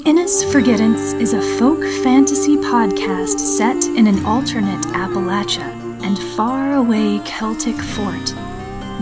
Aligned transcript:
The 0.00 0.08
Innis 0.08 0.50
Forgettance 0.50 1.12
is 1.12 1.34
a 1.34 1.58
folk 1.58 1.82
fantasy 2.02 2.56
podcast 2.56 3.38
set 3.38 3.84
in 3.84 4.06
an 4.06 4.24
alternate 4.24 4.80
Appalachia 4.94 5.68
and 6.02 6.18
faraway 6.34 7.18
Celtic 7.26 7.76
fort. 7.76 8.34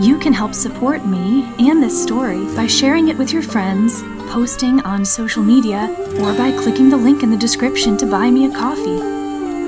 You 0.01 0.19
can 0.19 0.33
help 0.33 0.53
support 0.53 1.05
me 1.05 1.45
and 1.57 1.81
this 1.81 2.03
story 2.03 2.43
by 2.53 2.67
sharing 2.67 3.07
it 3.07 3.17
with 3.17 3.31
your 3.31 3.41
friends, 3.41 4.01
posting 4.29 4.81
on 4.81 5.05
social 5.05 5.41
media, 5.41 5.87
or 6.19 6.33
by 6.33 6.51
clicking 6.51 6.89
the 6.89 6.97
link 6.97 7.23
in 7.23 7.31
the 7.31 7.37
description 7.37 7.95
to 7.95 8.05
buy 8.05 8.29
me 8.29 8.51
a 8.51 8.53
coffee. 8.53 9.01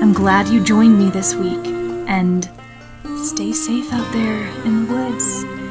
I'm 0.02 0.12
glad 0.12 0.48
you 0.48 0.62
joined 0.62 0.98
me 0.98 1.08
this 1.08 1.34
week, 1.34 1.66
and 2.08 2.44
stay 3.24 3.52
safe 3.52 3.90
out 3.90 4.12
there 4.12 4.46
in 4.66 4.84
the 4.84 4.92
woods. 4.92 5.61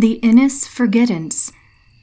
The 0.00 0.14
Innis 0.14 0.66
Forgettance. 0.66 1.52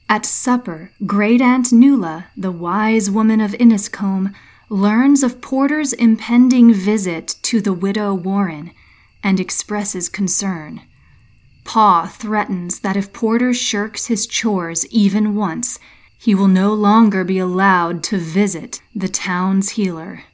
At 0.08 0.26
supper, 0.26 0.90
Great 1.06 1.40
Aunt 1.40 1.72
Nuala, 1.72 2.26
the 2.36 2.52
wise 2.52 3.10
woman 3.10 3.40
of 3.40 3.52
Inniscombe, 3.52 4.34
learns 4.68 5.22
of 5.22 5.40
Porter's 5.40 5.92
impending 5.92 6.72
visit 6.72 7.36
to 7.42 7.60
the 7.60 7.72
widow 7.72 8.14
Warren 8.14 8.72
and 9.22 9.38
expresses 9.38 10.08
concern. 10.08 10.82
Pa 11.64 12.06
threatens 12.06 12.80
that 12.80 12.96
if 12.96 13.12
Porter 13.12 13.54
shirks 13.54 14.06
his 14.06 14.26
chores 14.26 14.86
even 14.86 15.34
once, 15.34 15.78
he 16.18 16.34
will 16.34 16.48
no 16.48 16.72
longer 16.72 17.24
be 17.24 17.38
allowed 17.38 18.02
to 18.04 18.18
visit 18.18 18.82
the 18.94 19.08
town's 19.08 19.70
healer. 19.70 20.24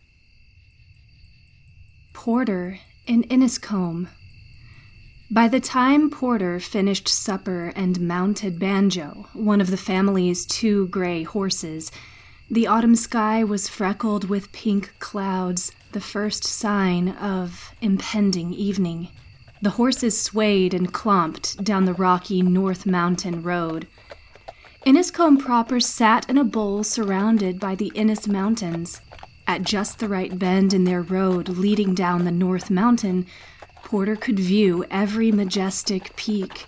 Porter 2.13 2.79
in 3.07 3.25
Inniscombe. 3.25 4.09
By 5.33 5.47
the 5.47 5.61
time 5.61 6.11
Porter 6.11 6.59
finished 6.59 7.07
supper 7.07 7.73
and 7.77 8.01
mounted 8.01 8.59
Banjo, 8.59 9.29
one 9.33 9.61
of 9.61 9.71
the 9.71 9.77
family's 9.77 10.45
two 10.45 10.89
gray 10.89 11.23
horses, 11.23 11.93
the 12.51 12.67
autumn 12.67 12.97
sky 12.97 13.45
was 13.45 13.69
freckled 13.69 14.29
with 14.29 14.51
pink 14.51 14.93
clouds, 14.99 15.71
the 15.93 16.01
first 16.01 16.43
sign 16.43 17.11
of 17.11 17.73
impending 17.81 18.53
evening. 18.53 19.07
The 19.63 19.71
horses 19.71 20.21
swayed 20.21 20.75
and 20.75 20.93
clomped 20.93 21.63
down 21.63 21.85
the 21.85 21.95
rocky 21.95 22.43
North 22.43 22.85
Mountain 22.85 23.45
Road. 23.45 23.87
Inniscombe 24.85 25.39
proper 25.39 25.79
sat 25.79 26.29
in 26.29 26.39
a 26.39 26.45
bowl 26.45 26.83
surrounded 26.83 27.61
by 27.61 27.77
the 27.77 27.93
Innis 27.95 28.27
Mountains. 28.27 29.01
At 29.47 29.63
just 29.63 30.01
the 30.01 30.09
right 30.09 30.37
bend 30.37 30.75
in 30.75 30.83
their 30.83 31.03
road 31.03 31.49
leading 31.49 31.95
down 31.95 32.25
the 32.25 32.33
North 32.33 32.69
Mountain, 32.69 33.27
Porter 33.85 34.17
could 34.17 34.39
view 34.39 34.85
every 34.91 35.33
majestic 35.33 36.15
peak. 36.17 36.67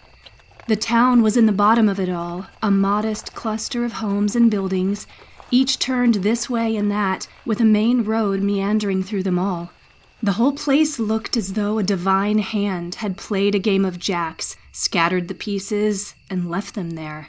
The 0.68 0.76
town 0.76 1.22
was 1.22 1.36
in 1.36 1.46
the 1.46 1.52
bottom 1.52 1.88
of 1.88 1.98
it 1.98 2.08
all, 2.08 2.46
a 2.62 2.70
modest 2.70 3.34
cluster 3.34 3.84
of 3.84 3.94
homes 3.94 4.36
and 4.36 4.50
buildings, 4.50 5.06
each 5.50 5.78
turned 5.78 6.16
this 6.16 6.48
way 6.48 6.76
and 6.76 6.90
that, 6.90 7.28
with 7.44 7.60
a 7.60 7.64
main 7.64 8.04
road 8.04 8.42
meandering 8.42 9.02
through 9.02 9.22
them 9.22 9.38
all. 9.38 9.70
The 10.22 10.32
whole 10.32 10.52
place 10.52 11.00
looked 11.00 11.36
as 11.36 11.54
though 11.54 11.78
a 11.78 11.82
divine 11.82 12.38
hand 12.38 12.96
had 12.96 13.16
played 13.16 13.54
a 13.56 13.58
game 13.58 13.84
of 13.84 13.98
jacks, 13.98 14.56
scattered 14.70 15.26
the 15.26 15.34
pieces, 15.34 16.14
and 16.30 16.48
left 16.48 16.74
them 16.74 16.90
there. 16.90 17.28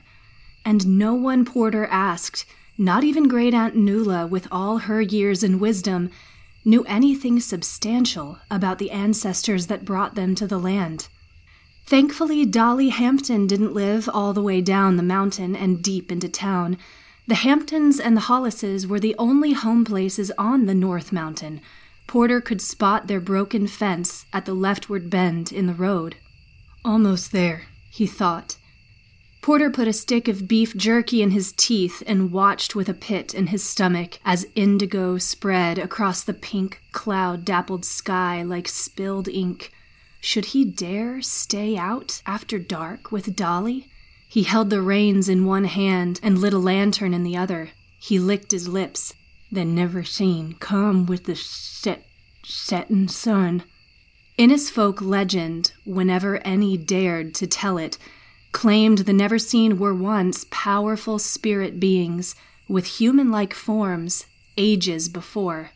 And 0.63 0.99
no 0.99 1.13
one 1.15 1.43
Porter 1.43 1.87
asked, 1.87 2.45
not 2.77 3.03
even 3.03 3.27
Great 3.27 3.53
Aunt 3.53 3.75
Nuala, 3.75 4.27
with 4.27 4.47
all 4.51 4.77
her 4.77 5.01
years 5.01 5.43
and 5.43 5.59
wisdom, 5.59 6.11
knew 6.65 6.83
anything 6.85 7.39
substantial 7.39 8.39
about 8.49 8.79
the 8.79 8.91
ancestors 8.91 9.67
that 9.67 9.85
brought 9.85 10.15
them 10.15 10.35
to 10.35 10.47
the 10.47 10.57
land. 10.57 11.07
Thankfully, 11.85 12.45
Dahli 12.45 12.91
Hampton 12.91 13.47
didn't 13.47 13.73
live 13.73 14.09
all 14.13 14.33
the 14.33 14.41
way 14.41 14.61
down 14.61 14.95
the 14.95 15.03
mountain 15.03 15.55
and 15.55 15.83
deep 15.83 16.11
into 16.11 16.29
town. 16.29 16.77
The 17.27 17.35
Hamptons 17.35 17.99
and 17.99 18.15
the 18.15 18.21
Hollises 18.21 18.87
were 18.87 18.99
the 18.99 19.15
only 19.19 19.53
home 19.53 19.83
places 19.83 20.31
on 20.37 20.65
the 20.65 20.75
North 20.75 21.11
Mountain. 21.11 21.61
Porter 22.07 22.41
could 22.41 22.61
spot 22.61 23.07
their 23.07 23.19
broken 23.19 23.67
fence 23.67 24.25
at 24.31 24.45
the 24.45 24.53
leftward 24.53 25.09
bend 25.09 25.51
in 25.51 25.67
the 25.67 25.73
road. 25.73 26.15
Almost 26.85 27.31
there, 27.31 27.63
he 27.91 28.07
thought. 28.07 28.57
Porter 29.43 29.69
put 29.69 29.89
a 29.89 29.93
stick 29.93 30.29
of 30.29 30.47
beef 30.47 30.73
jerky 30.73 31.21
in 31.21 31.31
his 31.31 31.51
teeth 31.51 32.01
and 32.07 32.31
watched 32.31 32.75
with 32.75 32.87
a 32.87 32.93
pit 32.93 33.33
in 33.33 33.47
his 33.47 33.61
stomach 33.61 34.17
as 34.23 34.47
indigo 34.55 35.17
spread 35.17 35.77
across 35.77 36.23
the 36.23 36.33
pink 36.33 36.81
cloud 36.93 37.43
dappled 37.43 37.83
sky 37.83 38.41
like 38.41 38.69
spilled 38.69 39.27
ink. 39.27 39.73
Should 40.21 40.45
he 40.45 40.63
dare 40.63 41.21
stay 41.21 41.75
out 41.75 42.21
after 42.25 42.57
dark 42.57 43.11
with 43.11 43.35
Dahli? 43.35 43.87
He 44.29 44.43
held 44.43 44.69
the 44.69 44.81
reins 44.81 45.27
in 45.27 45.45
one 45.45 45.65
hand 45.65 46.21
and 46.23 46.39
lit 46.39 46.53
a 46.53 46.57
lantern 46.57 47.13
in 47.13 47.23
the 47.23 47.35
other. 47.35 47.71
He 47.99 48.19
licked 48.19 48.51
his 48.51 48.69
lips, 48.69 49.13
then 49.51 49.75
Neverseen 49.75 50.57
come 50.61 51.05
with 51.05 51.25
the 51.25 51.35
set 51.35 52.05
settin' 52.45 53.09
sun. 53.09 53.65
Innis 54.37 54.69
folk 54.69 55.01
legend, 55.01 55.73
whenever 55.83 56.37
any 56.47 56.77
dared 56.77 57.35
to 57.35 57.45
tell 57.45 57.77
it, 57.77 57.97
claimed 58.53 58.99
the 58.99 59.11
Neverseen 59.11 59.77
were 59.77 59.93
once 59.93 60.45
powerful 60.49 61.19
spirit 61.19 61.79
beings 61.79 62.35
with 62.69 62.85
human 62.85 63.29
like 63.29 63.53
forms 63.53 64.25
ages 64.55 65.09
before. 65.09 65.71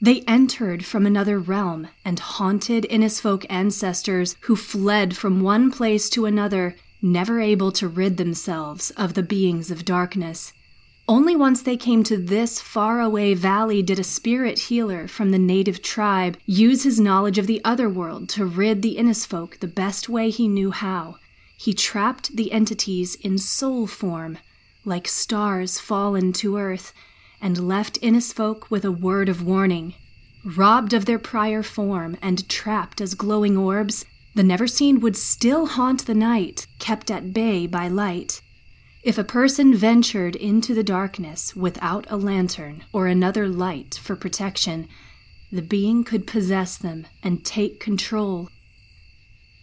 They 0.00 0.22
entered 0.26 0.84
from 0.84 1.06
another 1.06 1.38
realm 1.38 1.86
and 2.04 2.18
haunted 2.18 2.84
Innisfolk 2.90 3.46
ancestors 3.48 4.34
who 4.42 4.56
fled 4.56 5.16
from 5.16 5.40
one 5.40 5.70
place 5.70 6.10
to 6.10 6.26
another, 6.26 6.74
never 7.00 7.40
able 7.40 7.70
to 7.72 7.86
rid 7.86 8.16
themselves 8.16 8.90
of 8.92 9.14
the 9.14 9.22
beings 9.22 9.70
of 9.70 9.84
darkness. 9.84 10.52
Only 11.08 11.36
once 11.36 11.62
they 11.62 11.76
came 11.76 12.02
to 12.04 12.16
this 12.16 12.60
faraway 12.60 13.34
valley 13.34 13.82
did 13.82 13.98
a 13.98 14.04
spirit 14.04 14.58
healer 14.58 15.06
from 15.06 15.30
the 15.30 15.38
native 15.38 15.82
tribe 15.82 16.36
use 16.46 16.84
his 16.84 16.98
knowledge 16.98 17.38
of 17.38 17.46
the 17.46 17.60
other 17.64 17.88
world 17.88 18.28
to 18.30 18.44
rid 18.44 18.82
the 18.82 18.96
Innisfolk 18.96 19.58
the 19.58 19.68
best 19.68 20.08
way 20.08 20.30
he 20.30 20.48
knew 20.48 20.70
how. 20.70 21.16
He 21.62 21.74
trapped 21.74 22.34
the 22.34 22.50
entities 22.50 23.14
in 23.14 23.38
soul 23.38 23.86
form, 23.86 24.38
like 24.84 25.06
stars 25.06 25.78
fallen 25.78 26.32
to 26.32 26.56
earth, 26.56 26.92
and 27.40 27.68
left 27.68 28.00
Innisfolk 28.02 28.68
with 28.68 28.84
a 28.84 28.90
word 28.90 29.28
of 29.28 29.44
warning. 29.44 29.94
Robbed 30.44 30.92
of 30.92 31.04
their 31.04 31.20
prior 31.20 31.62
form 31.62 32.16
and 32.20 32.48
trapped 32.48 33.00
as 33.00 33.14
glowing 33.14 33.56
orbs, 33.56 34.04
the 34.34 34.42
Neverseen 34.42 34.98
would 35.02 35.16
still 35.16 35.66
haunt 35.66 36.06
the 36.06 36.16
night, 36.16 36.66
kept 36.80 37.12
at 37.12 37.32
bay 37.32 37.68
by 37.68 37.86
light. 37.86 38.42
If 39.04 39.16
a 39.16 39.22
person 39.22 39.72
ventured 39.72 40.34
into 40.34 40.74
the 40.74 40.82
darkness 40.82 41.54
without 41.54 42.10
a 42.10 42.16
lantern 42.16 42.82
or 42.92 43.06
another 43.06 43.46
light 43.46 44.00
for 44.02 44.16
protection, 44.16 44.88
the 45.52 45.62
being 45.62 46.02
could 46.02 46.26
possess 46.26 46.76
them 46.76 47.06
and 47.22 47.44
take 47.44 47.78
control. 47.78 48.48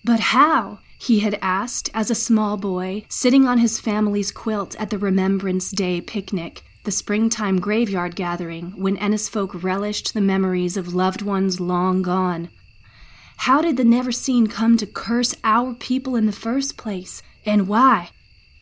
But 0.06 0.22
how? 0.32 0.80
He 1.02 1.22
had 1.22 1.40
asked 1.42 1.90
as 1.94 2.12
a 2.12 2.16
small 2.16 2.58
boy, 2.58 3.06
sitting 3.08 3.48
on 3.48 3.60
his 3.60 3.80
family's 3.80 4.32
quilt 4.32 4.76
at 4.76 4.90
the 4.90 4.98
Remembrance 4.98 5.72
Day 5.72 6.02
picnic, 6.02 6.62
the 6.84 6.92
springtime 6.92 7.62
graveyard 7.62 8.18
gathering 8.18 8.74
when 8.76 8.98
Innis 8.98 9.30
folk 9.30 9.64
relished 9.64 10.14
the 10.14 10.20
memories 10.20 10.76
of 10.76 10.94
loved 10.94 11.22
ones 11.22 11.62
long 11.62 12.02
gone. 12.02 12.50
How 13.38 13.62
did 13.62 13.78
the 13.78 13.86
Neverseen 13.86 14.48
come 14.48 14.76
to 14.76 14.86
curse 14.86 15.34
our 15.46 15.74
people 15.74 16.18
in 16.18 16.26
the 16.26 16.34
first 16.34 16.76
place, 16.76 17.24
and 17.46 17.70
why? 17.70 18.10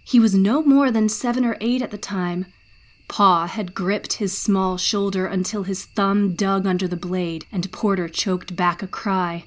He 0.03 0.19
was 0.19 0.35
no 0.35 0.61
more 0.61 0.91
than 0.91 1.09
seven 1.09 1.43
or 1.43 1.57
eight 1.59 1.81
at 1.81 1.89
the 1.89 1.97
time. 1.97 2.45
Pa 3.07 3.47
had 3.47 3.73
gripped 3.73 4.13
his 4.13 4.37
small 4.37 4.77
shoulder 4.77 5.25
until 5.25 5.63
his 5.63 5.85
thumb 5.85 6.35
dug 6.35 6.67
under 6.67 6.87
the 6.87 6.95
blade, 6.95 7.47
and 7.51 7.71
Porter 7.71 8.07
choked 8.07 8.55
back 8.55 8.83
a 8.83 8.87
cry. 8.87 9.45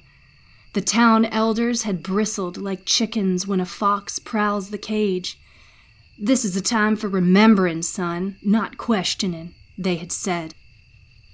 The 0.73 0.81
town 0.81 1.25
elders 1.25 1.83
had 1.83 2.01
bristled 2.01 2.57
like 2.57 2.85
chickens 2.85 3.45
when 3.45 3.59
a 3.59 3.65
fox 3.65 4.19
prowls 4.19 4.69
the 4.69 4.77
cage. 4.77 5.37
This 6.17 6.45
is 6.45 6.55
a 6.55 6.61
time 6.61 6.95
for 6.95 7.09
remembering, 7.09 7.81
son, 7.81 8.37
not 8.41 8.77
questioning, 8.77 9.53
they 9.77 9.95
had 9.95 10.13
said. 10.13 10.53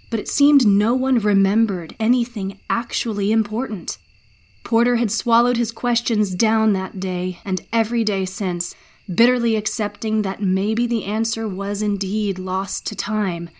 But 0.10 0.20
it 0.20 0.28
seemed 0.28 0.66
no 0.66 0.96
one 0.96 1.20
remembered 1.20 1.96
anything 2.00 2.60
actually 2.68 3.32
important. 3.32 4.00
Porter 4.64 4.96
had 4.96 5.12
swallowed 5.12 5.58
his 5.58 5.72
questions 5.72 6.34
down 6.34 6.74
that 6.74 7.00
day 7.00 7.40
and 7.46 7.62
every 7.72 8.04
day 8.04 8.26
since, 8.26 8.74
bitterly 9.14 9.56
accepting 9.56 10.24
that 10.24 10.42
maybe 10.42 10.88
the 10.88 11.06
answer 11.06 11.48
was 11.48 11.84
indeed 11.84 12.40
lost 12.40 12.88
to 12.88 12.96
time. 12.96 13.52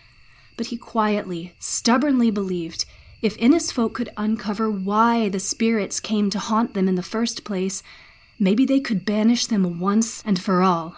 But 0.56 0.66
he 0.66 0.76
quietly, 0.76 1.54
stubbornly 1.60 2.32
believed 2.32 2.84
if 3.20 3.36
Innisfolk 3.38 3.94
could 3.94 4.10
uncover 4.16 4.70
why 4.70 5.28
the 5.28 5.40
spirits 5.40 6.00
came 6.00 6.30
to 6.30 6.38
haunt 6.38 6.74
them 6.74 6.88
in 6.88 6.94
the 6.94 7.02
first 7.02 7.44
place, 7.44 7.82
maybe 8.38 8.64
they 8.64 8.80
could 8.80 9.04
banish 9.04 9.46
them 9.46 9.80
once 9.80 10.22
and 10.24 10.40
for 10.40 10.62
all. 10.62 10.96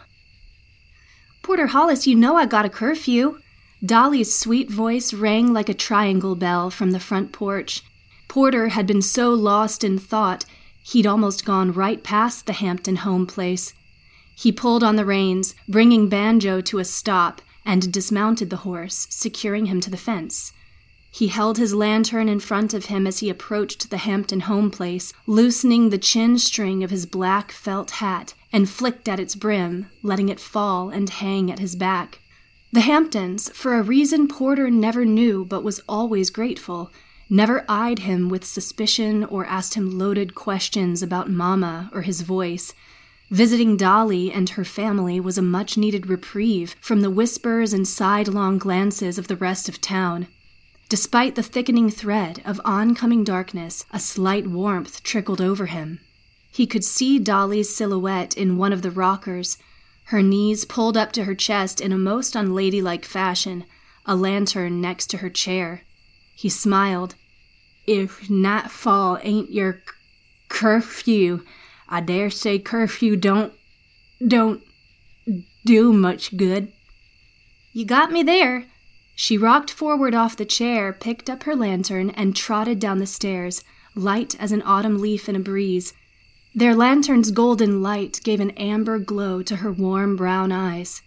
Porter 1.42 1.68
Hollis, 1.68 2.06
you 2.06 2.14
know 2.14 2.36
I 2.36 2.46
got 2.46 2.66
a 2.66 2.68
curfew. 2.68 3.38
Dahli's 3.84 4.38
sweet 4.38 4.70
voice 4.70 5.14
rang 5.14 5.52
like 5.52 5.70
a 5.70 5.74
triangle 5.74 6.34
bell 6.34 6.70
from 6.70 6.90
the 6.90 7.00
front 7.00 7.32
porch. 7.32 7.82
Porter 8.28 8.68
had 8.68 8.86
been 8.86 9.02
so 9.02 9.32
lost 9.32 9.82
in 9.82 9.98
thought, 9.98 10.44
he'd 10.82 11.06
almost 11.06 11.44
gone 11.44 11.72
right 11.72 12.04
past 12.04 12.46
the 12.46 12.52
Hampton 12.52 12.96
home 12.96 13.26
place. 13.26 13.72
He 14.36 14.52
pulled 14.52 14.84
on 14.84 14.96
the 14.96 15.04
reins, 15.04 15.54
bringing 15.66 16.08
Banjo 16.08 16.60
to 16.60 16.78
a 16.78 16.84
stop, 16.84 17.40
and 17.64 17.92
dismounted 17.92 18.50
the 18.50 18.58
horse, 18.58 19.06
securing 19.10 19.66
him 19.66 19.80
to 19.80 19.90
the 19.90 19.96
fence. 19.96 20.52
He 21.12 21.26
held 21.28 21.58
his 21.58 21.74
lantern 21.74 22.28
in 22.28 22.40
front 22.40 22.72
of 22.72 22.86
him 22.86 23.06
as 23.06 23.18
he 23.18 23.28
approached 23.28 23.90
the 23.90 23.98
Hampton 23.98 24.40
home 24.40 24.70
place, 24.70 25.12
loosening 25.26 25.90
the 25.90 25.98
chin 25.98 26.38
string 26.38 26.84
of 26.84 26.90
his 26.90 27.04
black 27.04 27.50
felt 27.50 27.90
hat, 27.92 28.34
and 28.52 28.68
flicked 28.68 29.08
at 29.08 29.20
its 29.20 29.34
brim, 29.34 29.86
letting 30.02 30.28
it 30.28 30.38
fall 30.38 30.88
and 30.88 31.10
hang 31.10 31.50
at 31.50 31.58
his 31.58 31.74
back. 31.74 32.20
The 32.72 32.82
Hamptons, 32.82 33.50
for 33.50 33.74
a 33.74 33.82
reason 33.82 34.28
Porter 34.28 34.70
never 34.70 35.04
knew 35.04 35.44
but 35.44 35.64
was 35.64 35.82
always 35.88 36.30
grateful, 36.30 36.92
never 37.28 37.64
eyed 37.68 38.00
him 38.00 38.28
with 38.28 38.44
suspicion 38.44 39.24
or 39.24 39.44
asked 39.46 39.74
him 39.74 39.98
loaded 39.98 40.36
questions 40.36 41.02
about 41.02 41.28
Mama 41.28 41.90
or 41.92 42.02
his 42.02 42.20
voice. 42.20 42.72
Visiting 43.30 43.76
Dahli 43.76 44.34
and 44.34 44.50
her 44.50 44.64
family 44.64 45.18
was 45.18 45.36
a 45.36 45.42
much 45.42 45.76
needed 45.76 46.08
reprieve 46.08 46.76
from 46.80 47.00
the 47.00 47.10
whispers 47.10 47.72
and 47.72 47.86
sidelong 47.86 48.58
glances 48.58 49.18
of 49.18 49.26
the 49.26 49.36
rest 49.36 49.68
of 49.68 49.80
town. 49.80 50.28
Despite 50.90 51.36
the 51.36 51.42
thickening 51.44 51.88
thread 51.88 52.42
of 52.44 52.60
oncoming 52.64 53.22
darkness, 53.22 53.86
a 53.92 54.00
slight 54.00 54.48
warmth 54.48 55.04
trickled 55.04 55.40
over 55.40 55.66
him. 55.66 56.00
He 56.50 56.66
could 56.66 56.84
see 56.84 57.20
Dahli's 57.20 57.72
silhouette 57.72 58.36
in 58.36 58.58
one 58.58 58.72
of 58.72 58.82
the 58.82 58.90
rockers, 58.90 59.56
her 60.06 60.20
knees 60.20 60.64
pulled 60.64 60.96
up 60.96 61.12
to 61.12 61.22
her 61.22 61.34
chest 61.36 61.80
in 61.80 61.92
a 61.92 61.96
most 61.96 62.34
unladylike 62.34 63.04
fashion, 63.04 63.66
a 64.04 64.16
lantern 64.16 64.80
next 64.80 65.06
to 65.10 65.18
her 65.18 65.30
chair. 65.30 65.82
He 66.34 66.48
smiled. 66.48 67.14
If 67.86 68.28
nightfall 68.28 69.20
ain't 69.22 69.52
your 69.52 69.74
c- 69.74 69.94
curfew, 70.48 71.44
I 71.88 72.00
dare 72.00 72.30
say 72.30 72.58
curfew 72.58 73.14
don't 73.14 73.52
don't 74.26 74.60
do 75.64 75.92
much 75.92 76.36
good. 76.36 76.72
You 77.72 77.84
got 77.84 78.10
me 78.10 78.24
there. 78.24 78.66
She 79.22 79.36
rocked 79.36 79.70
forward 79.70 80.14
off 80.14 80.38
the 80.38 80.46
chair, 80.46 80.94
picked 80.94 81.28
up 81.28 81.42
her 81.42 81.54
lantern, 81.54 82.08
and 82.08 82.34
trotted 82.34 82.78
down 82.78 83.00
the 83.00 83.06
stairs, 83.06 83.62
light 83.94 84.34
as 84.40 84.50
an 84.50 84.62
autumn 84.62 84.98
leaf 84.98 85.28
in 85.28 85.36
a 85.36 85.40
breeze. 85.40 85.92
Their 86.54 86.74
lantern's 86.74 87.30
golden 87.30 87.82
light 87.82 88.22
gave 88.24 88.40
an 88.40 88.52
amber 88.52 88.98
glow 88.98 89.42
to 89.42 89.56
her 89.56 89.70
warm 89.70 90.16
brown 90.16 90.52
eyes. 90.52 91.02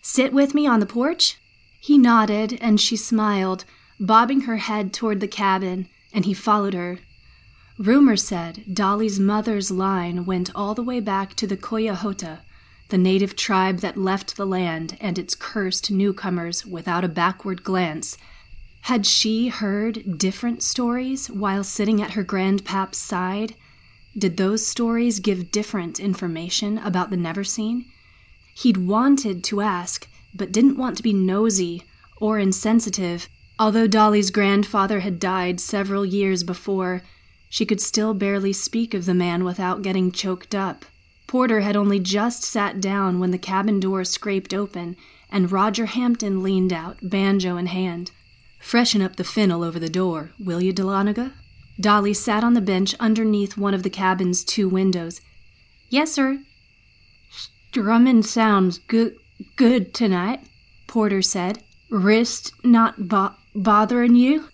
Sit 0.00 0.32
with 0.32 0.54
me 0.54 0.68
on 0.68 0.78
the 0.78 0.86
porch? 0.86 1.38
He 1.80 1.98
nodded, 1.98 2.56
and 2.60 2.80
she 2.80 2.96
smiled, 2.96 3.64
bobbing 3.98 4.42
her 4.42 4.58
head 4.58 4.92
toward 4.92 5.18
the 5.18 5.26
cabin, 5.26 5.88
and 6.14 6.24
he 6.24 6.34
followed 6.34 6.74
her. 6.74 7.00
Rumor 7.78 8.16
said 8.16 8.62
Dahli's 8.72 9.18
mother's 9.18 9.72
line 9.72 10.24
went 10.24 10.52
all 10.54 10.76
the 10.76 10.84
way 10.84 11.00
back 11.00 11.34
to 11.34 11.48
the 11.48 11.56
Koyahota, 11.56 12.42
the 12.88 12.98
native 12.98 13.36
tribe 13.36 13.80
that 13.80 13.96
left 13.96 14.36
the 14.36 14.46
land 14.46 14.96
and 15.00 15.18
its 15.18 15.34
cursed 15.34 15.90
newcomers 15.90 16.64
without 16.64 17.04
a 17.04 17.08
backward 17.08 17.62
glance. 17.64 18.16
Had 18.82 19.06
she 19.06 19.48
heard 19.48 20.18
different 20.18 20.62
stories 20.62 21.28
while 21.28 21.64
sitting 21.64 22.00
at 22.00 22.12
her 22.12 22.22
grandpap's 22.22 22.98
side? 22.98 23.54
Did 24.16 24.36
those 24.36 24.66
stories 24.66 25.20
give 25.20 25.50
different 25.50 25.98
information 25.98 26.78
about 26.78 27.10
the 27.10 27.16
Neverseen? 27.16 27.86
He'd 28.54 28.76
wanted 28.76 29.44
to 29.44 29.60
ask, 29.60 30.08
but 30.34 30.52
didn't 30.52 30.78
want 30.78 30.96
to 30.96 31.02
be 31.02 31.12
nosy 31.12 31.82
or 32.18 32.38
insensitive 32.38 33.28
Although 33.58 33.88
Dahli's 33.88 34.30
grandfather 34.30 35.00
had 35.00 35.18
died 35.18 35.60
several 35.60 36.04
years 36.04 36.42
before, 36.42 37.02
she 37.48 37.64
could 37.64 37.80
still 37.80 38.12
barely 38.12 38.52
speak 38.52 38.92
of 38.92 39.06
the 39.06 39.14
man 39.14 39.44
without 39.44 39.80
getting 39.80 40.12
choked 40.12 40.54
up. 40.54 40.84
Porter 41.26 41.60
had 41.60 41.76
only 41.76 41.98
just 41.98 42.42
sat 42.44 42.80
down 42.80 43.18
when 43.18 43.30
the 43.30 43.38
cabin 43.38 43.80
door 43.80 44.04
scraped 44.04 44.54
open 44.54 44.96
and 45.30 45.50
Roger 45.50 45.86
Hampton 45.86 46.42
leaned 46.42 46.72
out, 46.72 46.98
banjo 47.02 47.56
in 47.56 47.66
hand. 47.66 48.12
Freshen 48.60 49.02
up 49.02 49.16
the 49.16 49.24
fennel 49.24 49.62
over 49.62 49.78
the 49.78 49.88
door, 49.88 50.30
will 50.38 50.60
you, 50.60 50.72
Dahlonega? 50.72 51.32
Dahli 51.80 52.14
sat 52.14 52.42
on 52.42 52.54
the 52.54 52.60
bench 52.60 52.94
underneath 52.98 53.56
one 53.56 53.74
of 53.74 53.82
the 53.82 53.90
cabin's 53.90 54.44
two 54.44 54.68
windows. 54.68 55.20
Yes, 55.90 56.12
sir. 56.12 56.40
Strumming 57.30 58.22
sounds 58.22 58.78
good, 58.78 59.16
good 59.56 59.92
tonight, 59.92 60.40
Porter 60.86 61.22
said. 61.22 61.62
Wrist 61.90 62.52
not 62.64 63.08
bo- 63.08 63.34
bothering 63.54 64.14
you? 64.14 64.48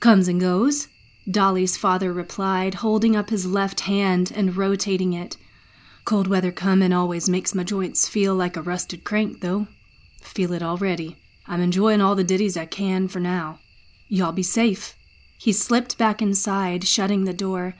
Comes 0.00 0.28
and 0.28 0.40
goes, 0.40 0.88
Dahli's 1.28 1.76
father 1.76 2.12
replied, 2.12 2.74
holding 2.74 3.16
up 3.16 3.30
his 3.30 3.44
left 3.44 3.80
hand 3.80 4.32
and 4.34 4.56
rotating 4.56 5.12
it. 5.12 5.36
Cold 6.08 6.26
weather 6.26 6.52
comin' 6.52 6.90
always 6.90 7.28
makes 7.28 7.54
my 7.54 7.62
joints 7.62 8.08
feel 8.08 8.34
like 8.34 8.56
a 8.56 8.62
rusted 8.62 9.04
crank, 9.04 9.42
though. 9.42 9.66
Feel 10.22 10.54
it 10.54 10.62
already. 10.62 11.18
I'm 11.46 11.60
enjoying 11.60 12.00
all 12.00 12.14
the 12.14 12.24
ditties 12.24 12.56
I 12.56 12.64
can 12.64 13.08
for 13.08 13.20
now. 13.20 13.58
Y'all 14.08 14.32
be 14.32 14.42
safe. 14.42 14.94
He 15.36 15.52
slipped 15.52 15.98
back 15.98 16.22
inside, 16.22 16.88
shutting 16.88 17.24
the 17.24 17.34
door. 17.34 17.74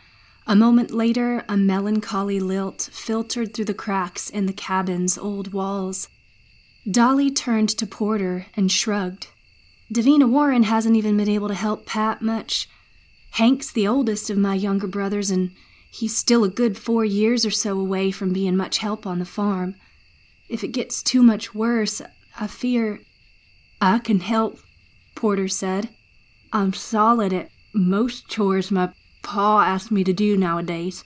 A 0.46 0.54
moment 0.54 0.90
later, 0.90 1.42
a 1.48 1.56
melancholy 1.56 2.38
lilt 2.38 2.90
filtered 2.92 3.54
through 3.54 3.64
the 3.64 3.72
cracks 3.72 4.28
in 4.28 4.44
the 4.44 4.52
cabin's 4.52 5.16
old 5.16 5.54
walls. 5.54 6.08
Dahli 6.86 7.34
turned 7.34 7.70
to 7.70 7.86
Porter 7.86 8.44
and 8.54 8.70
shrugged. 8.70 9.28
Davina 9.90 10.28
Warren 10.28 10.64
hasn't 10.64 10.96
even 10.96 11.16
been 11.16 11.30
able 11.30 11.48
to 11.48 11.54
help 11.54 11.86
Pat 11.86 12.20
much. 12.20 12.68
Hank's 13.30 13.72
the 13.72 13.88
oldest 13.88 14.28
of 14.28 14.36
my 14.36 14.54
younger 14.54 14.86
brothers, 14.86 15.30
and 15.30 15.52
he's 15.90 16.16
still 16.16 16.44
a 16.44 16.48
good 16.48 16.76
four 16.76 17.04
years 17.04 17.44
or 17.44 17.50
so 17.50 17.78
away 17.78 18.10
from 18.10 18.32
being 18.32 18.56
much 18.56 18.78
help 18.78 19.06
on 19.06 19.18
the 19.18 19.24
farm. 19.24 19.74
If 20.48 20.64
it 20.64 20.68
gets 20.68 21.02
too 21.02 21.22
much 21.22 21.54
worse, 21.54 22.00
I 22.38 22.46
fear. 22.46 23.00
I 23.80 23.98
can 23.98 24.20
help, 24.20 24.58
Porter 25.14 25.48
said. 25.48 25.90
I'm 26.52 26.72
solid 26.72 27.32
at 27.32 27.50
most 27.74 28.28
chores 28.28 28.70
my 28.70 28.92
pa 29.22 29.62
asks 29.62 29.90
me 29.90 30.02
to 30.04 30.12
do 30.12 30.36
nowadays, 30.36 31.04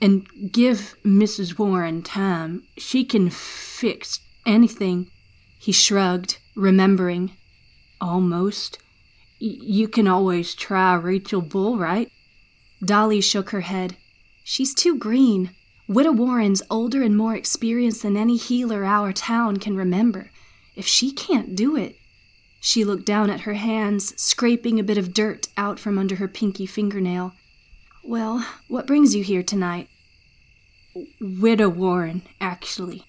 and 0.00 0.26
give 0.52 0.94
Mrs. 1.04 1.58
Warren 1.58 2.02
time. 2.02 2.62
She 2.76 3.04
can 3.04 3.30
fix 3.30 4.20
anything. 4.46 5.10
He 5.58 5.72
shrugged, 5.72 6.38
remembering. 6.54 7.32
Almost. 8.00 8.78
Y- 9.40 9.58
you 9.60 9.88
can 9.88 10.06
always 10.06 10.54
try 10.54 10.94
Rachel 10.94 11.40
Bull, 11.40 11.78
right? 11.78 12.10
Dahli 12.82 13.22
shook 13.22 13.50
her 13.50 13.62
head. 13.62 13.96
She's 14.44 14.74
too 14.74 14.96
green. 14.96 15.50
Widow 15.88 16.12
Warren's 16.12 16.62
older 16.70 17.02
and 17.02 17.16
more 17.16 17.34
experienced 17.34 18.02
than 18.02 18.16
any 18.16 18.36
healer 18.36 18.84
our 18.84 19.12
town 19.12 19.56
can 19.56 19.74
remember. 19.74 20.30
If 20.76 20.86
she 20.86 21.10
can't 21.10 21.56
do 21.56 21.76
it. 21.76 21.96
She 22.60 22.84
looked 22.84 23.06
down 23.06 23.30
at 23.30 23.42
her 23.42 23.54
hands, 23.54 24.18
scraping 24.20 24.78
a 24.78 24.84
bit 24.84 24.98
of 24.98 25.14
dirt 25.14 25.48
out 25.56 25.78
from 25.78 25.98
under 25.98 26.16
her 26.16 26.28
pinky 26.28 26.66
fingernail. 26.66 27.32
Well, 28.02 28.46
what 28.68 28.86
brings 28.86 29.14
you 29.14 29.24
here 29.24 29.42
tonight? 29.42 29.88
Widow 31.20 31.70
Warren, 31.70 32.22
actually. 32.40 33.04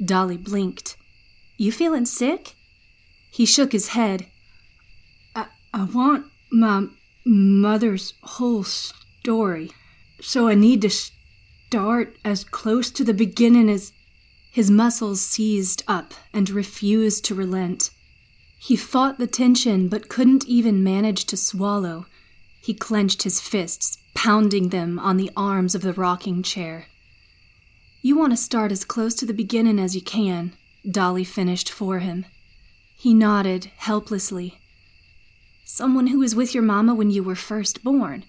Dahli 0.00 0.42
blinked. 0.42 0.96
You 1.56 1.72
feeling 1.72 2.06
sick? 2.06 2.54
He 3.30 3.46
shook 3.46 3.72
his 3.72 3.88
head. 3.88 4.26
I, 5.34 5.46
I 5.72 5.84
want 5.84 6.26
my 6.50 6.86
mother's 7.24 8.14
whole 8.22 8.64
story, 8.64 9.70
so 10.22 10.48
I 10.48 10.54
need 10.54 10.82
to 10.82 10.90
start 10.90 12.16
as 12.24 12.44
close 12.44 12.90
to 12.92 13.04
the 13.04 13.14
beginning 13.14 13.68
as. 13.68 13.92
His 14.52 14.70
muscles 14.70 15.20
seized 15.20 15.84
up 15.86 16.12
and 16.32 16.50
refused 16.50 17.24
to 17.26 17.34
relent. 17.36 17.90
He 18.58 18.74
fought 18.74 19.18
the 19.18 19.28
tension 19.28 19.88
but 19.88 20.08
couldn't 20.08 20.44
even 20.46 20.82
manage 20.82 21.24
to 21.26 21.36
swallow. 21.36 22.06
He 22.60 22.74
clenched 22.74 23.22
his 23.22 23.40
fists, 23.40 23.98
pounding 24.14 24.68
them 24.70 24.98
on 24.98 25.16
the 25.16 25.30
arms 25.36 25.74
of 25.74 25.82
the 25.82 25.92
rocking 25.92 26.42
chair. 26.42 26.86
You 28.02 28.18
want 28.18 28.32
to 28.32 28.36
start 28.36 28.72
as 28.72 28.84
close 28.84 29.14
to 29.14 29.26
the 29.26 29.32
beginning 29.32 29.78
as 29.78 29.94
you 29.94 30.02
can, 30.02 30.52
Dahli 30.84 31.26
finished 31.26 31.70
for 31.70 32.00
him. 32.00 32.26
He 32.96 33.14
nodded 33.14 33.70
helplessly. 33.76 34.58
Someone 35.64 36.08
who 36.08 36.18
was 36.18 36.34
with 36.34 36.52
your 36.54 36.62
mama 36.62 36.94
when 36.94 37.10
you 37.10 37.22
were 37.22 37.36
first 37.36 37.84
born, 37.84 38.24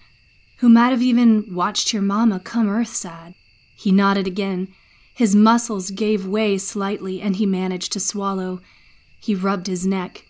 who 0.62 0.68
might 0.68 0.90
have 0.90 1.02
even 1.02 1.52
watched 1.52 1.92
your 1.92 2.00
mama 2.00 2.38
come 2.38 2.68
earthside. 2.68 3.34
He 3.74 3.90
nodded 3.90 4.28
again. 4.28 4.68
His 5.12 5.34
muscles 5.34 5.90
gave 5.90 6.24
way 6.24 6.56
slightly, 6.56 7.20
and 7.20 7.34
he 7.34 7.46
managed 7.46 7.90
to 7.94 7.98
swallow. 8.00 8.60
He 9.18 9.34
rubbed 9.34 9.66
his 9.66 9.84
neck. 9.84 10.24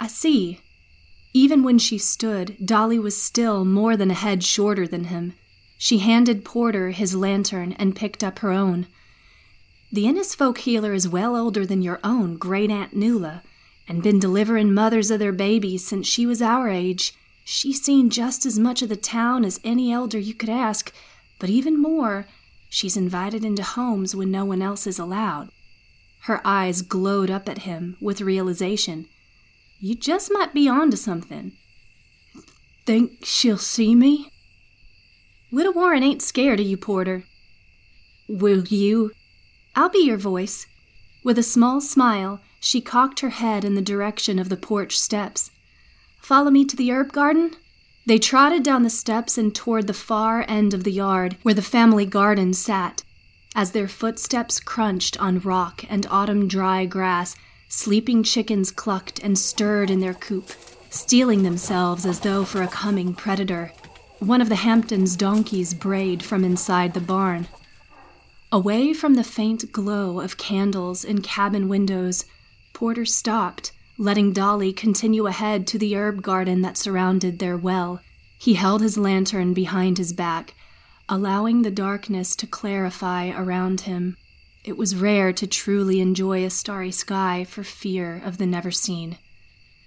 I 0.00 0.08
see. 0.08 0.58
Even 1.32 1.62
when 1.62 1.78
she 1.78 1.98
stood, 1.98 2.56
Dahli 2.60 3.00
was 3.00 3.22
still 3.22 3.64
more 3.64 3.96
than 3.96 4.10
a 4.10 4.14
head 4.14 4.42
shorter 4.42 4.88
than 4.88 5.04
him. 5.04 5.34
She 5.78 5.98
handed 5.98 6.44
Porter 6.44 6.90
his 6.90 7.14
lantern 7.14 7.74
and 7.74 7.94
picked 7.94 8.24
up 8.24 8.40
her 8.40 8.50
own. 8.50 8.88
The 9.92 10.08
Innis 10.08 10.34
folk 10.34 10.58
healer 10.58 10.94
is 10.94 11.06
well 11.06 11.36
older 11.36 11.64
than 11.64 11.80
your 11.80 12.00
own 12.02 12.38
great 12.38 12.72
aunt 12.72 12.96
Nuala, 12.96 13.44
and 13.86 14.02
been 14.02 14.18
deliverin' 14.18 14.74
mothers 14.74 15.12
of 15.12 15.20
their 15.20 15.30
babies 15.30 15.86
since 15.86 16.08
she 16.08 16.26
was 16.26 16.42
our 16.42 16.68
age. 16.68 17.14
She's 17.44 17.82
seen 17.82 18.08
just 18.08 18.46
as 18.46 18.58
much 18.58 18.80
of 18.80 18.88
the 18.88 18.96
town 18.96 19.44
as 19.44 19.60
any 19.62 19.92
elder 19.92 20.18
you 20.18 20.34
could 20.34 20.48
ask, 20.48 20.92
but 21.38 21.50
even 21.50 21.80
more, 21.80 22.26
she's 22.70 22.96
invited 22.96 23.44
into 23.44 23.62
homes 23.62 24.16
when 24.16 24.30
no 24.30 24.46
one 24.46 24.62
else 24.62 24.86
is 24.86 24.98
allowed. 24.98 25.50
Her 26.22 26.40
eyes 26.42 26.80
glowed 26.80 27.30
up 27.30 27.48
at 27.50 27.58
him 27.58 27.98
with 28.00 28.22
realization. 28.22 29.06
You 29.78 29.94
just 29.94 30.32
might 30.32 30.54
be 30.54 30.66
onto 30.66 30.96
something. 30.96 31.52
Think 32.86 33.24
she'll 33.26 33.58
see 33.58 33.94
me? 33.94 34.30
Widow 35.52 35.72
Warren 35.72 36.02
ain't 36.02 36.22
scared 36.22 36.60
of 36.60 36.66
you, 36.66 36.78
Porter. 36.78 37.24
Will 38.26 38.64
you? 38.64 39.12
I'll 39.76 39.90
be 39.90 40.06
your 40.06 40.16
voice. 40.16 40.66
With 41.22 41.38
a 41.38 41.42
small 41.42 41.82
smile, 41.82 42.40
she 42.58 42.80
cocked 42.80 43.20
her 43.20 43.30
head 43.30 43.64
in 43.64 43.74
the 43.74 43.82
direction 43.82 44.38
of 44.38 44.48
the 44.48 44.56
porch 44.56 44.98
steps. 44.98 45.50
Follow 46.24 46.50
me 46.50 46.64
to 46.64 46.74
the 46.74 46.90
herb 46.90 47.12
garden? 47.12 47.50
They 48.06 48.18
trotted 48.18 48.62
down 48.62 48.82
the 48.82 48.88
steps 48.88 49.36
and 49.36 49.54
toward 49.54 49.86
the 49.86 49.92
far 49.92 50.42
end 50.48 50.72
of 50.72 50.82
the 50.82 50.90
yard 50.90 51.36
where 51.42 51.52
the 51.52 51.60
family 51.60 52.06
garden 52.06 52.54
sat. 52.54 53.02
As 53.54 53.72
their 53.72 53.88
footsteps 53.88 54.58
crunched 54.58 55.20
on 55.20 55.40
rock 55.40 55.84
and 55.86 56.06
autumn 56.08 56.48
dry 56.48 56.86
grass, 56.86 57.36
sleeping 57.68 58.22
chickens 58.22 58.70
clucked 58.70 59.18
and 59.18 59.38
stirred 59.38 59.90
in 59.90 60.00
their 60.00 60.14
coop, 60.14 60.50
steeling 60.88 61.42
themselves 61.42 62.06
as 62.06 62.20
though 62.20 62.46
for 62.46 62.62
a 62.62 62.68
coming 62.68 63.12
predator. 63.12 63.70
One 64.18 64.40
of 64.40 64.48
the 64.48 64.54
Hamptons' 64.54 65.16
donkeys 65.16 65.74
brayed 65.74 66.22
from 66.22 66.42
inside 66.42 66.94
the 66.94 67.00
barn. 67.00 67.48
Away 68.50 68.94
from 68.94 69.12
the 69.12 69.24
faint 69.24 69.72
glow 69.72 70.20
of 70.20 70.38
candles 70.38 71.04
in 71.04 71.20
cabin 71.20 71.68
windows, 71.68 72.24
Porter 72.72 73.04
stopped, 73.04 73.72
letting 73.96 74.34
Dahli 74.34 74.76
continue 74.76 75.26
ahead 75.26 75.66
to 75.68 75.78
the 75.78 75.96
herb 75.96 76.22
garden 76.22 76.62
that 76.62 76.76
surrounded 76.76 77.38
their 77.38 77.56
well. 77.56 78.00
He 78.38 78.54
held 78.54 78.82
his 78.82 78.98
lantern 78.98 79.54
behind 79.54 79.98
his 79.98 80.12
back, 80.12 80.54
allowing 81.08 81.62
the 81.62 81.70
darkness 81.70 82.34
to 82.36 82.46
clarify 82.46 83.30
around 83.30 83.82
him. 83.82 84.16
It 84.64 84.76
was 84.76 84.96
rare 84.96 85.32
to 85.34 85.46
truly 85.46 86.00
enjoy 86.00 86.44
a 86.44 86.50
starry 86.50 86.90
sky 86.90 87.44
for 87.44 87.62
fear 87.62 88.20
of 88.24 88.38
the 88.38 88.46
Neverseen. 88.46 89.18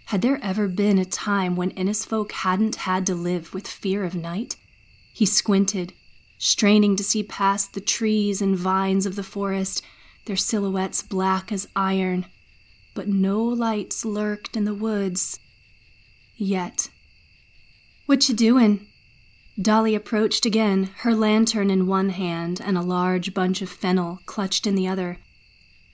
Had 0.05 0.21
there 0.21 0.39
ever 0.41 0.67
been 0.67 0.97
a 0.97 1.05
time 1.05 1.55
when 1.55 1.71
Innisfolk 1.71 2.31
hadn't 2.31 2.77
had 2.77 3.05
to 3.07 3.15
live 3.15 3.53
with 3.53 3.67
fear 3.67 4.05
of 4.05 4.15
night? 4.15 4.55
He 5.11 5.25
squinted, 5.25 5.93
straining 6.37 6.95
to 6.95 7.03
see 7.03 7.23
past 7.23 7.73
the 7.73 7.81
trees 7.81 8.41
and 8.41 8.55
vines 8.55 9.05
of 9.05 9.15
the 9.15 9.23
forest, 9.23 9.81
their 10.25 10.35
silhouettes 10.35 11.01
black 11.01 11.51
as 11.51 11.67
iron. 11.75 12.27
But 12.97 13.07
no 13.07 13.43
lights 13.43 14.03
lurked 14.03 14.57
in 14.57 14.65
the 14.65 14.73
woods. 14.73 15.39
Yet. 16.35 16.89
What 18.07 18.27
you 18.27 18.33
doin'? 18.33 18.87
Dahli 19.55 19.95
approached 19.95 20.47
again, 20.47 20.85
her 21.01 21.13
lantern 21.13 21.69
in 21.69 21.85
one 21.85 22.09
hand 22.09 22.59
and 22.59 22.75
a 22.75 22.81
large 22.81 23.35
bunch 23.35 23.61
of 23.61 23.69
fennel 23.69 24.21
clutched 24.25 24.65
in 24.65 24.73
the 24.73 24.87
other. 24.87 25.19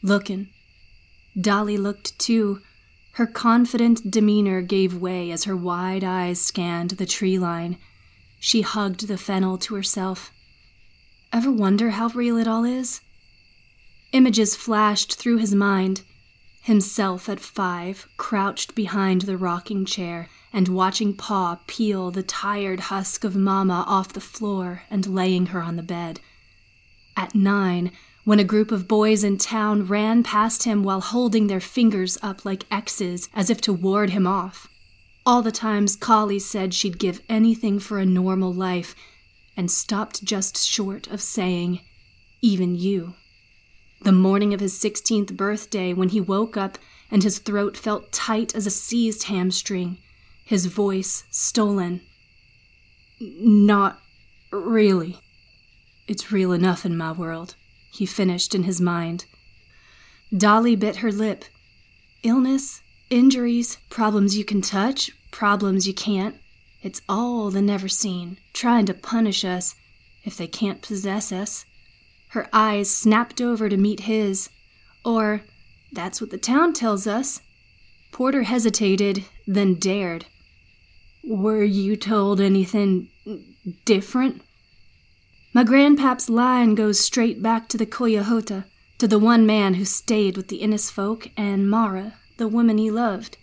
Lookin'. 0.02 0.48
Dahli 1.38 1.78
looked 1.78 2.18
too. 2.18 2.62
Her 3.16 3.28
confident 3.28 4.10
demeanor 4.10 4.62
gave 4.62 4.96
way 4.96 5.30
as 5.30 5.44
her 5.44 5.58
wide 5.58 6.06
eyes 6.06 6.40
scanned 6.40 6.92
the 6.92 7.06
tree 7.06 7.38
line. 7.38 7.80
She 8.40 8.62
hugged 8.62 9.10
the 9.10 9.18
fennel 9.18 9.58
to 9.58 9.76
herself. 9.76 10.32
Ever 11.34 11.52
wonder 11.52 11.90
how 11.90 12.08
real 12.08 12.38
it 12.38 12.48
all 12.48 12.64
is? 12.64 13.02
Images 14.14 14.56
flashed 14.56 15.16
through 15.16 15.40
his 15.40 15.54
mind. 15.54 16.04
Himself 16.64 17.28
at 17.28 17.42
five, 17.42 18.08
crouched 18.16 18.74
behind 18.74 19.24
the 19.24 19.36
rocking 19.38 19.84
chair 19.84 20.30
and 20.54 20.70
watching 20.70 21.14
Pa 21.14 21.60
peel 21.68 22.10
the 22.10 22.24
tired 22.24 22.80
husk 22.80 23.26
of 23.26 23.36
Mama 23.36 23.84
off 23.86 24.14
the 24.14 24.22
floor 24.22 24.84
and 24.90 25.06
laying 25.06 25.48
her 25.48 25.62
on 25.62 25.76
the 25.76 25.84
bed. 25.84 26.22
At 27.18 27.36
nine, 27.36 27.92
when 28.24 28.40
a 28.40 28.46
group 28.46 28.72
of 28.72 28.88
boys 28.88 29.26
in 29.26 29.38
town 29.38 29.88
ran 29.88 30.24
past 30.24 30.64
him 30.64 30.84
while 30.84 31.02
holding 31.02 31.48
their 31.48 31.60
fingers 31.60 32.18
up 32.22 32.46
like 32.46 32.66
X's 32.72 33.28
as 33.34 33.50
if 33.50 33.60
to 33.60 33.74
ward 33.74 34.12
him 34.12 34.26
off. 34.26 34.70
All 35.26 35.42
the 35.42 35.52
times 35.52 35.98
Collie 35.98 36.40
said 36.40 36.74
she'd 36.74 36.98
give 36.98 37.22
anything 37.28 37.78
for 37.78 38.00
a 38.00 38.06
normal 38.06 38.54
life, 38.54 38.96
and 39.58 39.70
stopped 39.70 40.24
just 40.24 40.66
short 40.66 41.08
of 41.08 41.22
saying, 41.22 41.82
even 42.42 42.74
you. 42.74 43.16
The 44.04 44.12
morning 44.12 44.54
of 44.54 44.60
his 44.60 44.74
16th 44.74 45.36
birthday, 45.38 45.94
when 45.94 46.10
he 46.10 46.20
woke 46.20 46.58
up 46.58 46.78
and 47.10 47.24
his 47.24 47.40
throat 47.40 47.78
felt 47.78 48.12
tight 48.12 48.54
as 48.54 48.68
a 48.68 48.72
seized 48.72 49.24
hamstring, 49.24 49.98
his 50.44 50.66
voice 50.66 51.24
stolen. 51.32 52.02
Not 53.22 54.02
really. 54.52 55.20
It's 56.06 56.34
real 56.34 56.52
enough 56.52 56.86
in 56.86 56.98
my 56.98 57.14
world, 57.14 57.56
he 57.94 58.06
finished 58.06 58.54
in 58.54 58.64
his 58.64 58.82
mind. 58.82 59.24
Dahli 60.34 60.78
bit 60.78 60.98
her 60.98 61.12
lip. 61.12 61.46
Illness, 62.24 62.82
Injuries, 63.10 63.78
problems 63.90 64.36
you 64.36 64.44
can 64.44 64.62
touch, 64.62 65.12
problems 65.32 65.88
you 65.88 65.94
can't. 65.94 66.36
It's 66.82 67.02
all 67.08 67.52
the 67.52 67.60
Neverseen, 67.60 68.38
trying 68.54 68.86
to 68.88 68.94
punish 68.94 69.46
us 69.46 69.76
if 70.24 70.36
they 70.36 70.48
can't 70.48 70.82
possess 70.82 71.32
us. 71.32 71.66
Her 72.34 72.50
eyes 72.52 72.90
snapped 72.90 73.42
over 73.42 73.70
to 73.70 73.78
meet 73.78 74.02
his. 74.02 74.50
Or, 75.06 75.44
that's 75.92 76.20
what 76.20 76.32
the 76.32 76.40
town 76.40 76.74
tells 76.74 77.06
us. 77.06 77.42
Porter 78.12 78.42
hesitated, 78.42 79.26
then 79.46 79.76
dared. 79.76 80.26
Were 81.24 81.64
you 81.64 81.96
told 81.96 82.42
anything 82.42 83.10
different? 83.86 84.42
My 85.54 85.64
grandpap's 85.64 86.28
line 86.28 86.74
goes 86.74 87.00
straight 87.00 87.44
back 87.44 87.70
to 87.70 87.78
the 87.78 87.86
Coyahota, 87.86 88.66
to 88.98 89.08
the 89.08 89.20
one 89.20 89.46
man 89.46 89.76
who 89.76 89.86
stayed 89.86 90.36
with 90.36 90.48
the 90.48 90.58
Innis 90.58 90.90
folk 90.90 91.30
and 91.38 91.70
Mara, 91.70 92.16
the 92.38 92.48
woman 92.48 92.80
he 92.80 92.90
loved. 92.90 93.38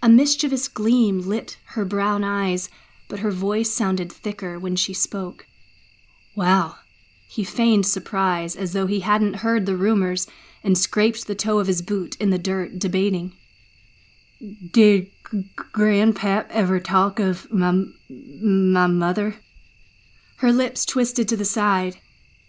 A 0.00 0.08
mischievous 0.08 0.68
gleam 0.68 1.22
lit 1.22 1.58
her 1.74 1.84
brown 1.84 2.22
eyes, 2.22 2.70
but 3.08 3.18
her 3.18 3.32
voice 3.32 3.72
sounded 3.72 4.12
thicker 4.12 4.60
when 4.60 4.76
she 4.76 4.94
spoke. 4.94 5.46
Wow. 6.36 6.76
He 7.28 7.44
feigned 7.44 7.84
surprise 7.86 8.56
as 8.56 8.72
though 8.72 8.86
he 8.86 9.00
hadn't 9.00 9.36
heard 9.36 9.66
the 9.66 9.76
rumors 9.76 10.26
and 10.64 10.76
scraped 10.76 11.26
the 11.26 11.34
toe 11.34 11.58
of 11.58 11.66
his 11.66 11.82
boot 11.82 12.16
in 12.16 12.30
the 12.30 12.38
dirt, 12.38 12.78
debating. 12.78 13.34
Did 14.72 15.10
Grandpap 15.22 16.46
ever 16.48 16.80
talk 16.80 17.20
of 17.20 17.52
my, 17.52 17.84
my 18.08 18.86
mother? 18.86 19.36
Her 20.36 20.52
lips 20.52 20.86
twisted 20.86 21.28
to 21.28 21.36
the 21.36 21.44
side. 21.44 21.98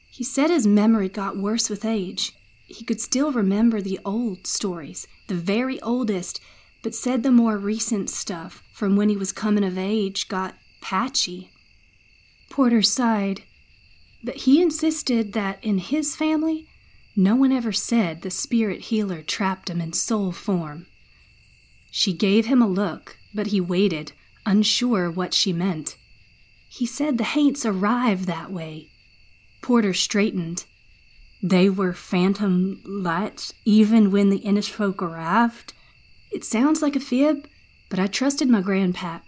He 0.09 0.24
said 0.24 0.50
his 0.50 0.65
memory 0.65 1.09
got 1.09 1.38
worse 1.38 1.69
with 1.69 1.83
age. 1.83 2.33
He 2.67 2.86
could 2.86 3.01
still 3.01 3.31
remember 3.31 3.81
the 3.81 4.00
old 4.05 4.48
stories, 4.48 5.07
the 5.27 5.36
very 5.36 5.81
oldest, 5.81 6.39
but 6.81 6.95
said 6.95 7.24
the 7.24 7.31
more 7.31 7.57
recent 7.57 8.09
stuff 8.09 8.63
from 8.71 8.95
when 8.95 9.09
he 9.09 9.17
was 9.17 9.33
coming 9.33 9.63
of 9.63 9.77
age 9.77 10.29
got 10.29 10.55
patchy. 10.81 11.51
Porter 12.50 12.81
sighed, 12.81 13.43
but 14.23 14.35
he 14.38 14.61
insisted 14.61 15.33
that 15.33 15.63
in 15.63 15.77
his 15.77 16.15
family, 16.15 16.67
no 17.15 17.35
one 17.35 17.51
ever 17.51 17.71
said 17.71 18.21
the 18.21 18.31
spirit 18.31 18.81
healer 18.81 19.21
trapped 19.21 19.69
him 19.69 19.81
in 19.81 19.93
soul 19.93 20.31
form. 20.31 20.88
She 21.91 22.13
gave 22.13 22.45
him 22.45 22.61
a 22.61 22.67
look, 22.67 23.17
but 23.33 23.47
he 23.47 23.59
waited, 23.59 24.11
unsure 24.45 25.09
what 25.09 25.33
she 25.33 25.51
meant. 25.51 25.97
He 26.69 26.85
said 26.85 27.17
the 27.17 27.23
Haints 27.23 27.65
arrived 27.65 28.25
that 28.25 28.51
way. 28.51 28.89
Porter 29.61 29.93
straightened. 29.93 30.65
They 31.41 31.69
were 31.69 31.93
phantom 31.93 32.81
lights 32.85 33.53
even 33.65 34.11
when 34.11 34.29
the 34.29 34.38
Innis 34.38 34.67
folk 34.67 35.01
arrived? 35.01 35.73
It 36.31 36.43
sounds 36.43 36.81
like 36.81 36.95
a 36.95 36.99
fib, 36.99 37.47
but 37.89 37.99
I 37.99 38.07
trusted 38.07 38.49
my 38.49 38.61
grandpap. 38.61 39.21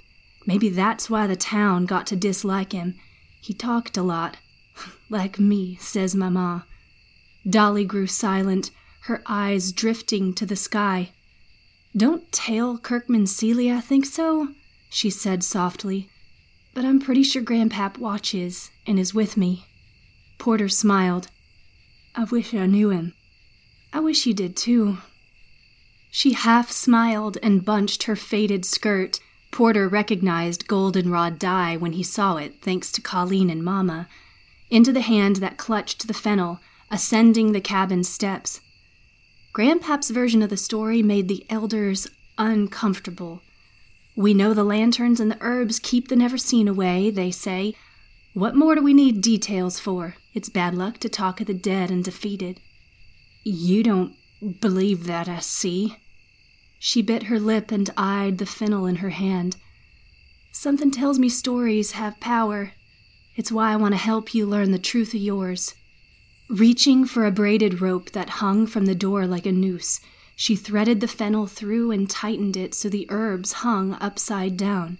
Maybe 0.46 0.70
that's 0.70 1.10
why 1.10 1.26
the 1.28 1.36
town 1.36 1.86
got 1.86 2.06
to 2.08 2.16
dislike 2.16 2.74
him. 2.74 2.96
He 3.42 3.54
talked 3.54 3.98
a 3.98 4.04
lot. 4.04 4.38
Like 5.12 5.42
me, 5.42 5.76
says 5.76 6.16
my 6.16 6.30
ma. 6.30 6.62
Dahli 7.46 7.86
grew 7.86 8.08
silent, 8.08 8.72
her 9.02 9.22
eyes 9.28 9.74
drifting 9.74 10.34
to 10.36 10.46
the 10.46 10.56
sky. 10.56 11.12
Don't 11.96 12.32
tell 12.32 12.78
Kirkman 12.78 13.26
I 13.26 13.82
think 13.82 14.06
so, 14.06 14.48
she 14.90 15.10
said 15.10 15.44
softly. 15.44 16.08
but 16.74 16.86
I'm 16.86 17.02
pretty 17.02 17.24
sure 17.24 17.44
Grandpap 17.44 17.98
watches 17.98 18.72
and 18.88 18.98
is 18.98 19.14
with 19.14 19.36
me. 19.36 19.66
Porter 20.38 20.70
smiled. 20.70 21.28
I 22.16 22.24
wish 22.24 22.54
I 22.54 22.66
knew 22.66 22.92
him. 22.92 23.14
I 23.92 24.00
wish 24.00 24.26
you 24.26 24.34
did 24.34 24.56
too. 24.56 25.00
She 26.10 26.32
half 26.32 26.72
smiled 26.72 27.38
and 27.44 27.66
bunched 27.66 28.04
her 28.04 28.16
faded 28.16 28.64
skirt. 28.64 29.20
Porter 29.52 29.90
recognized 29.90 30.68
goldenrod 30.68 31.38
dye 31.38 31.76
when 31.76 31.92
he 31.92 32.04
saw 32.04 32.38
it, 32.38 32.62
thanks 32.62 32.94
to 32.94 33.02
Colleen 33.02 33.50
and 33.50 33.62
Mama, 33.62 34.08
into 34.72 34.92
the 34.92 35.02
hand 35.02 35.36
that 35.36 35.58
clutched 35.58 36.08
the 36.08 36.14
fennel, 36.14 36.60
ascending 36.90 37.52
the 37.52 37.62
cabin 37.62 38.04
steps. 38.04 38.62
Grandpap's 39.54 40.10
version 40.10 40.42
of 40.42 40.50
the 40.50 40.58
story 40.58 41.04
made 41.04 41.28
the 41.28 41.46
elders 41.50 42.08
uncomfortable. 42.38 43.42
We 44.16 44.34
know 44.34 44.54
the 44.54 44.64
lanterns 44.64 45.20
and 45.20 45.30
the 45.30 45.38
herbs 45.42 45.78
keep 45.78 46.08
the 46.08 46.16
Neverseen 46.16 46.68
away, 46.68 47.12
they 47.12 47.32
say. 47.32 47.76
What 48.34 48.56
more 48.56 48.76
do 48.76 48.82
we 48.82 48.94
need 48.94 49.22
details 49.22 49.80
for? 49.80 50.16
It's 50.34 50.50
bad 50.50 50.74
luck 50.74 50.98
to 51.00 51.10
talk 51.10 51.42
of 51.42 51.48
the 51.48 51.54
dead 51.54 51.92
and 51.92 52.04
defeated. 52.04 52.62
You 53.44 53.84
don't 53.84 54.16
believe 54.62 55.06
that, 55.06 55.28
I 55.28 55.40
see. 55.40 55.98
She 56.80 57.02
bit 57.02 57.24
her 57.24 57.40
lip 57.40 57.72
and 57.72 57.90
eyed 57.98 58.38
the 58.38 58.46
fennel 58.46 58.86
in 58.86 58.98
her 58.98 59.10
hand. 59.10 59.58
Something 60.52 60.92
tells 60.92 61.20
me 61.20 61.30
stories 61.30 61.92
have 61.92 62.20
power. 62.20 62.72
It's 63.42 63.52
why 63.52 63.74
I 63.74 63.76
want 63.76 63.96
to 63.96 63.98
help 63.98 64.36
you 64.36 64.46
learn 64.46 64.70
the 64.70 64.78
truth 64.78 65.16
of 65.16 65.20
yours. 65.20 65.74
Reaching 66.48 67.06
for 67.06 67.26
a 67.26 67.32
braided 67.32 67.82
rope 67.82 68.12
that 68.12 68.38
hung 68.38 68.68
from 68.68 68.86
the 68.86 68.94
door 68.94 69.26
like 69.26 69.48
a 69.48 69.52
noose, 69.52 70.00
she 70.36 70.56
threaded 70.56 71.02
the 71.02 71.08
fennel 71.08 71.48
through 71.48 71.90
and 71.90 72.08
tightened 72.08 72.56
it 72.56 72.76
so 72.76 72.88
the 72.88 73.08
herbs 73.10 73.64
hung 73.66 73.94
upside 73.96 74.58
down. 74.58 75.00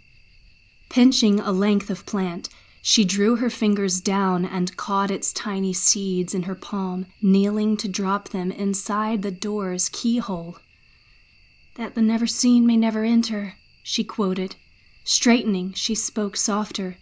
Pinching 0.90 1.40
a 1.40 1.52
length 1.52 1.92
of 1.92 2.08
plant, 2.08 2.50
she 2.82 3.06
drew 3.06 3.36
her 3.36 3.52
fingers 3.52 4.02
down 4.02 4.44
and 4.44 4.76
caught 4.76 5.12
its 5.12 5.32
tiny 5.32 5.72
seeds 5.72 6.34
in 6.34 6.42
her 6.42 6.56
palm, 6.56 7.06
kneeling 7.22 7.78
to 7.78 7.88
drop 7.88 8.30
them 8.30 8.52
inside 8.52 9.22
the 9.22 9.30
door's 9.30 9.88
keyhole. 9.88 10.58
That 11.76 11.94
the 11.94 12.02
Neverseen 12.02 12.64
may 12.64 12.76
never 12.76 13.04
enter, 13.04 13.58
she 13.84 14.04
quoted. 14.04 14.56
Straightening, 15.04 15.74
she 15.74 15.94
spoke 15.94 16.36
softer. 16.36 16.98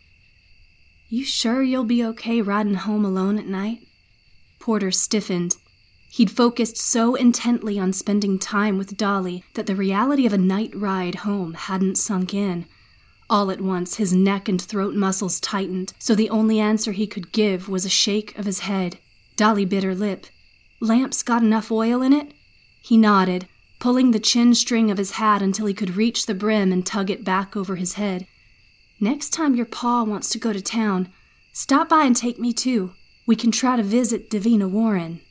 You 1.12 1.26
sure 1.26 1.64
you'll 1.64 1.86
be 1.86 2.06
okay 2.06 2.40
riding 2.40 2.76
home 2.76 3.04
alone 3.04 3.40
at 3.40 3.48
night? 3.48 3.80
Porter 4.60 4.92
stiffened. 4.92 5.58
He'd 6.12 6.30
focused 6.30 6.78
so 6.78 7.16
intently 7.16 7.80
on 7.80 7.94
spending 7.94 8.38
time 8.38 8.78
with 8.78 8.96
Dahli 8.96 9.42
that 9.56 9.66
the 9.66 9.76
reality 9.76 10.28
of 10.28 10.34
a 10.34 10.38
night 10.38 10.72
ride 10.76 11.16
home 11.16 11.56
hadn't 11.56 11.98
sunk 11.98 12.36
in. 12.36 12.68
All 13.28 13.50
at 13.50 13.60
once, 13.60 13.96
his 13.96 14.14
neck 14.14 14.48
and 14.48 14.62
throat 14.62 14.94
muscles 14.94 15.40
tightened, 15.40 15.94
so 15.98 16.14
the 16.14 16.30
only 16.30 16.60
answer 16.60 16.92
he 16.92 17.08
could 17.08 17.32
give 17.32 17.68
was 17.68 17.86
a 17.86 17.90
shake 17.90 18.38
of 18.38 18.46
his 18.46 18.60
head. 18.60 19.00
Dahli 19.36 19.68
bit 19.68 19.84
her 19.84 19.96
lip. 19.96 20.28
Lamp's 20.80 21.24
got 21.24 21.42
enough 21.42 21.72
oil 21.72 22.04
in 22.04 22.14
it? 22.14 22.36
He 22.84 22.98
nodded, 22.98 23.48
pulling 23.80 24.12
the 24.12 24.20
chin 24.20 24.54
string 24.54 24.92
of 24.92 25.00
his 25.00 25.12
hat 25.12 25.42
until 25.42 25.66
he 25.66 25.74
could 25.74 25.96
reach 25.96 26.28
the 26.28 26.36
brim 26.36 26.72
and 26.72 26.86
tug 26.86 27.10
it 27.10 27.24
back 27.24 27.58
over 27.58 27.78
his 27.78 27.94
head. 27.94 28.28
Next 29.02 29.30
time 29.30 29.56
your 29.56 29.66
pa 29.66 30.04
wants 30.04 30.30
to 30.30 30.38
go 30.38 30.52
to 30.52 30.62
town, 30.62 31.10
stop 31.54 31.88
by 31.88 32.04
and 32.04 32.16
take 32.16 32.38
me 32.38 32.52
too. 32.52 32.92
We 33.26 33.38
can 33.38 33.52
try 33.52 33.78
to 33.78 33.84
visit 33.84 34.30
Davina 34.30 34.70
Warren. 34.70 35.22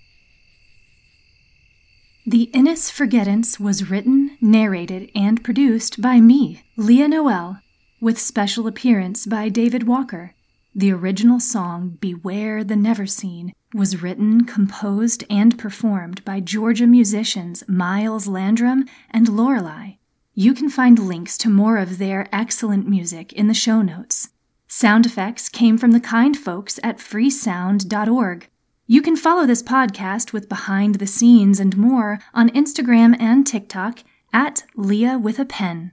The 2.27 2.51
Innisforgettance 2.55 3.61
was 3.61 3.91
written, 3.91 4.37
narrated, 4.41 5.11
and 5.15 5.45
produced 5.45 6.01
by 6.01 6.21
me, 6.21 6.63
Leah 6.77 7.09
Noel, 7.09 7.61
with 8.01 8.19
special 8.19 8.67
appearance 8.67 9.27
by 9.27 9.49
David 9.49 9.87
Walker. 9.87 10.35
The 10.75 10.93
original 10.93 11.41
song, 11.41 11.99
Beware 12.01 12.65
the 12.65 12.75
Neverseen, 12.75 13.53
was 13.75 14.01
written, 14.01 14.45
composed, 14.45 15.25
and 15.29 15.59
performed 15.59 16.25
by 16.25 16.41
Georgia 16.41 16.87
musicians 16.87 17.65
Miles 17.69 18.27
Landrum 18.29 18.87
and 19.11 19.27
Laurelai. 19.27 19.98
You 20.41 20.55
can 20.55 20.69
find 20.69 21.01
links 21.01 21.37
to 21.39 21.51
more 21.51 21.79
of 21.79 21.99
their 21.99 22.29
excellent 22.33 22.87
music 22.89 23.33
in 23.33 23.49
the 23.49 23.55
show 23.55 23.83
notes. 23.83 24.29
Sound 24.69 25.05
effects 25.05 25.49
came 25.49 25.77
from 25.77 25.91
the 25.91 25.99
kind 25.99 26.37
folks 26.37 26.79
at 26.85 26.99
freesound.org. 26.99 28.49
You 28.87 29.03
can 29.03 29.17
follow 29.17 29.47
this 29.47 29.65
podcast 29.65 30.33
with 30.33 30.49
behind 30.49 31.01
the 31.01 31.09
scenes 31.09 31.59
and 31.59 31.77
more 31.77 32.21
on 32.33 32.51
Instagram 32.51 33.21
and 33.21 33.45
TikTok 33.45 34.05
at 34.33 34.63
Leah 34.77 35.19
with 35.19 35.41
a 35.41 35.45
Pen. 35.45 35.91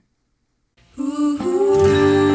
Ooh. 0.96 2.25